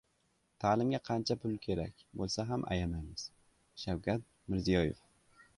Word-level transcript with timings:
Ta’limga 0.63 0.99
qancha 1.09 1.37
pul 1.43 1.53
kerak 1.67 2.01
bo‘lsa 2.21 2.47
ham 2.53 2.65
ayamaymiz— 2.71 3.29
Shavkat 3.83 4.29
Mirziyoyev 4.53 5.09